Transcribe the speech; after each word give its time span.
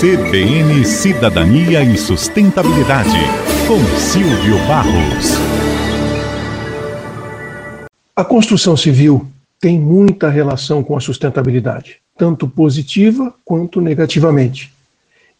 CBN 0.00 0.84
Cidadania 0.84 1.82
e 1.82 1.98
Sustentabilidade, 1.98 3.18
com 3.66 3.78
Silvio 3.98 4.56
Barros. 4.66 5.32
A 8.16 8.24
construção 8.24 8.76
civil 8.76 9.26
tem 9.60 9.78
muita 9.78 10.30
relação 10.30 10.82
com 10.82 10.96
a 10.96 11.00
sustentabilidade, 11.00 11.96
tanto 12.16 12.48
positiva 12.48 13.34
quanto 13.44 13.80
negativamente. 13.80 14.72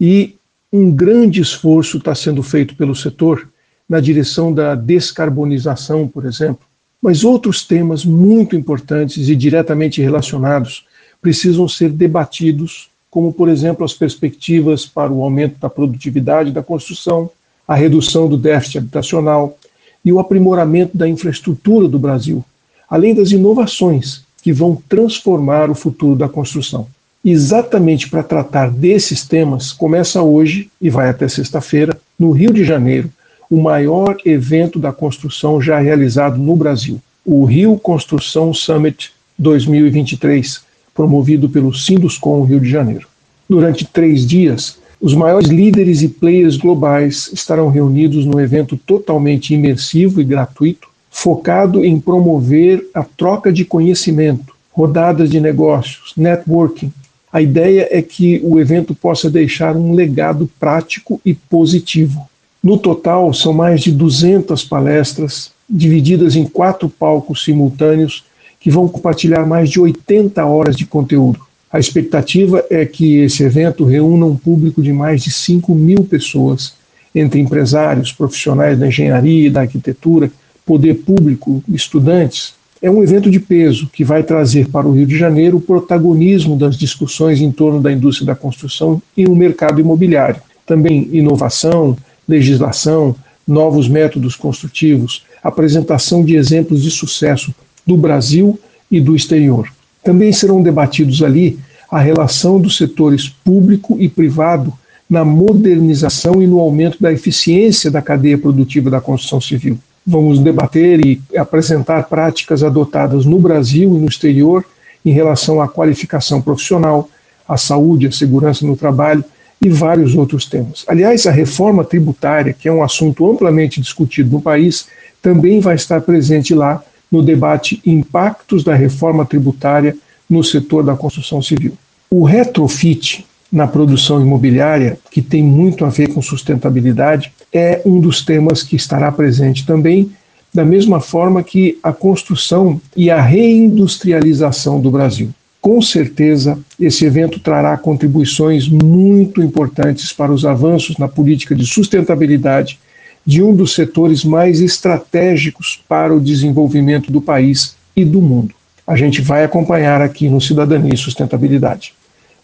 E 0.01 0.37
um 0.73 0.91
grande 0.91 1.41
esforço 1.41 1.99
está 1.99 2.15
sendo 2.15 2.43
feito 2.43 2.77
pelo 2.77 2.95
setor 2.95 3.49
na 3.89 4.01
direção 4.01 4.53
da 4.53 4.75
descarbonização, 4.75 6.07
por 6.07 6.27
exemplo. 6.27 6.67
Mas 7.01 7.25
outros 7.25 7.65
temas 7.65 8.05
muito 8.05 8.55
importantes 8.55 9.29
e 9.29 9.35
diretamente 9.35 10.03
relacionados 10.03 10.87
precisam 11.23 11.67
ser 11.67 11.91
debatidos 11.91 12.91
como, 13.11 13.33
por 13.33 13.49
exemplo, 13.49 13.85
as 13.85 13.95
perspectivas 13.95 14.87
para 14.87 15.13
o 15.13 15.23
aumento 15.23 15.59
da 15.59 15.71
produtividade 15.71 16.53
da 16.53 16.63
construção, 16.63 17.31
a 17.67 17.75
redução 17.75 18.29
do 18.29 18.37
déficit 18.37 18.79
habitacional 18.79 19.59
e 20.05 20.13
o 20.13 20.19
aprimoramento 20.19 20.97
da 20.97 21.09
infraestrutura 21.09 21.89
do 21.89 21.99
Brasil, 21.99 22.45
além 22.89 23.15
das 23.15 23.31
inovações 23.31 24.23
que 24.43 24.53
vão 24.53 24.81
transformar 24.89 25.71
o 25.71 25.75
futuro 25.75 26.17
da 26.17 26.29
construção. 26.29 26.87
Exatamente 27.25 28.09
para 28.09 28.23
tratar 28.23 28.71
desses 28.71 29.27
temas, 29.27 29.73
começa 29.73 30.23
hoje 30.23 30.71
e 30.81 30.89
vai 30.89 31.09
até 31.09 31.29
sexta-feira, 31.29 31.99
no 32.19 32.31
Rio 32.31 32.53
de 32.53 32.65
Janeiro, 32.65 33.11
o 33.51 33.61
maior 33.61 34.17
evento 34.25 34.79
da 34.79 34.93
construção 34.93 35.61
já 35.61 35.79
realizado 35.79 36.39
no 36.39 36.55
Brasil, 36.55 37.01
o 37.25 37.45
Rio 37.45 37.79
Construção 37.79 38.55
Summit 38.55 39.13
2023, 39.39 40.61
promovido 40.99 41.49
pelo 41.49 41.73
Sinduscom 41.73 42.43
Rio 42.43 42.59
de 42.59 42.69
Janeiro. 42.69 43.07
Durante 43.49 43.85
três 43.85 44.27
dias, 44.27 44.79
os 45.01 45.15
maiores 45.15 45.49
líderes 45.49 46.03
e 46.03 46.09
players 46.09 46.57
globais 46.57 47.31
estarão 47.33 47.71
reunidos 47.71 48.27
num 48.27 48.41
evento 48.41 48.77
totalmente 48.77 49.55
imersivo 49.55 50.21
e 50.21 50.25
gratuito, 50.25 50.89
focado 51.09 51.85
em 51.85 52.01
promover 52.01 52.85
a 52.93 53.05
troca 53.05 53.53
de 53.53 53.65
conhecimento, 53.65 54.57
rodadas 54.73 55.31
de 55.31 55.41
negócios, 55.41 56.15
networking. 56.17 56.93
A 57.33 57.41
ideia 57.41 57.87
é 57.93 58.03
que 58.03 58.41
o 58.43 58.59
evento 58.59 58.93
possa 58.93 59.31
deixar 59.31 59.77
um 59.77 59.93
legado 59.93 60.51
prático 60.59 61.21
e 61.25 61.33
positivo. 61.33 62.29
No 62.61 62.77
total, 62.77 63.33
são 63.33 63.53
mais 63.53 63.83
de 63.83 63.93
200 63.93 64.65
palestras, 64.65 65.53
divididas 65.71 66.35
em 66.35 66.45
quatro 66.45 66.89
palcos 66.89 67.45
simultâneos 67.45 68.25
que 68.61 68.71
vão 68.71 68.89
compartilhar 68.89 69.47
mais 69.47 69.71
de 69.71 69.81
80 69.81 70.45
horas 70.45 70.77
de 70.77 70.87
conteúdo. 70.87 71.41
A 71.71 71.79
expectativa 71.79 72.65
é 72.71 72.87
que 72.87 73.19
esse 73.19 73.43
evento 73.43 73.85
reúna 73.85 74.27
um 74.27 74.37
público 74.37 74.83
de 74.83 74.93
mais 74.93 75.23
de 75.23 75.31
5 75.31 75.75
mil 75.75 76.03
pessoas, 76.05 76.73
entre 77.15 77.41
empresários, 77.41 78.13
profissionais 78.13 78.79
da 78.79 78.87
engenharia 78.87 79.47
e 79.47 79.51
da 79.51 79.61
arquitetura, 79.61 80.31
poder 80.65 80.95
público, 80.95 81.63
estudantes. 81.69 82.55
É 82.81 82.91
um 82.91 83.03
evento 83.03 83.31
de 83.31 83.41
peso 83.41 83.89
que 83.93 84.05
vai 84.05 84.23
trazer 84.23 84.69
para 84.69 84.87
o 84.87 84.93
Rio 84.93 85.07
de 85.07 85.19
Janeiro 85.19 85.57
o 85.59 85.61
protagonismo 85.61 86.57
das 86.57 86.77
discussões 86.77 87.41
em 87.41 87.51
torno 87.51 87.81
da 87.81 87.93
indústria 87.93 88.27
da 88.27 88.35
construção 88.35 89.03
e 89.17 89.27
o 89.27 89.35
mercado 89.35 89.81
imobiliário. 89.81 90.41
Também 90.65 91.09
inovação, 91.13 91.97
legislação, 92.27 93.17
novos 93.47 93.89
métodos 93.89 94.37
construtivos, 94.37 95.25
apresentação 95.43 96.25
de 96.25 96.37
exemplos 96.37 96.83
de 96.83 96.91
sucesso 96.91 97.55
do 97.89 97.97
Brasil 97.97 98.61
e 98.91 99.01
do 99.01 99.17
exterior. 99.17 99.67
Também 100.05 100.31
serão 100.31 100.63
debatidos 100.63 101.23
ali 101.23 101.59
a 101.91 101.99
relação 101.99 102.61
dos 102.61 102.77
setores 102.77 103.31
público 103.31 103.97
e 103.99 104.11
privado 104.11 104.75
na 105.09 105.25
modernização 105.25 106.43
e 106.43 106.47
no 106.47 106.61
aumento 106.61 106.99
da 107.01 107.11
eficiência 107.11 107.91
da 107.91 108.03
cadeia 108.03 108.37
produtiva 108.37 108.91
da 108.91 109.01
construção 109.01 109.41
civil. 109.41 109.79
Vamos 110.07 110.39
debater 110.39 111.05
e 111.05 111.19
apresentar 111.35 112.03
práticas 112.11 112.63
adotadas 112.63 113.25
no 113.25 113.39
Brasil 113.39 113.97
e 113.97 113.99
no 113.99 114.07
exterior 114.07 114.67
em 115.03 115.11
relação 115.11 115.59
à 115.63 115.67
qualificação 115.67 116.43
profissional, 116.43 117.09
à 117.49 117.57
saúde, 117.57 118.07
à 118.07 118.13
segurança 118.13 118.67
no 118.67 118.77
trabalho 118.77 119.25
e 119.65 119.71
vários 119.71 120.15
outros 120.15 120.45
temas. 120.45 120.85
Aliás, 120.87 121.27
a 121.27 121.31
reforma 121.31 121.85
tributária, 121.85 122.53
que 122.53 122.69
é 122.69 122.73
um 122.73 122.83
assunto 122.83 123.31
amplamente 123.31 123.81
discutido 123.81 124.31
no 124.31 124.43
país, 124.43 124.89
também 125.23 125.59
vai 125.59 125.75
estar 125.75 126.03
presente 126.03 126.55
lá 126.55 126.83
no 127.11 127.23
debate 127.23 127.81
Impactos 127.85 128.63
da 128.63 128.75
Reforma 128.75 129.25
Tributária 129.25 129.97
no 130.29 130.45
setor 130.45 130.85
da 130.85 130.97
construção 130.97 131.41
civil. 131.41 131.73
O 132.11 132.23
retrofit 132.23 133.27
na 133.51 133.67
produção 133.67 134.21
imobiliária, 134.21 134.99
que 135.11 135.23
tem 135.23 135.43
muito 135.43 135.85
a 135.85 135.89
ver 135.89 136.13
com 136.13 136.21
sustentabilidade, 136.21 137.33
é 137.53 137.81
um 137.85 137.99
dos 137.99 138.23
temas 138.23 138.63
que 138.63 138.77
estará 138.77 139.11
presente 139.11 139.65
também, 139.65 140.11
da 140.53 140.65
mesma 140.65 141.01
forma 141.01 141.43
que 141.43 141.79
a 141.83 141.93
construção 141.93 142.81
e 142.97 143.11
a 143.11 143.21
reindustrialização 143.21 144.81
do 144.81 144.91
Brasil. 144.91 145.31
Com 145.61 145.83
certeza, 145.83 146.59
esse 146.79 147.05
evento 147.05 147.41
trará 147.41 147.77
contribuições 147.77 148.69
muito 148.69 149.43
importantes 149.43 150.13
para 150.13 150.33
os 150.33 150.45
avanços 150.45 150.97
na 150.99 151.09
política 151.09 151.55
de 151.55 151.67
sustentabilidade 151.67 152.79
de 153.29 153.43
um 153.43 153.55
dos 153.55 153.75
setores 153.75 154.25
mais 154.25 154.59
estratégicos 154.59 155.79
para 155.87 156.17
o 156.17 156.19
desenvolvimento 156.19 157.13
do 157.13 157.21
país 157.21 157.77
e 157.95 158.03
do 158.03 158.23
mundo. 158.23 158.55
A 158.87 158.97
gente 158.97 159.21
vai 159.21 159.45
acompanhar 159.45 160.01
aqui 160.01 160.31
no 160.31 160.41
Cidadania 160.41 160.95
e 160.95 160.97
Sustentabilidade. 160.97 161.93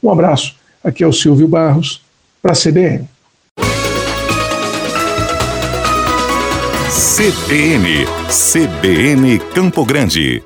Um 0.02 0.10
abraço, 0.10 0.54
aqui 0.84 1.02
é 1.02 1.06
o 1.06 1.12
Silvio 1.12 1.48
Barros, 1.48 2.02
para 2.42 2.52
a 2.52 2.54
CBN. 2.54 3.08
CBN, 6.90 8.04
CBN 8.28 9.38
Campo 9.54 9.86
Grande. 9.86 10.42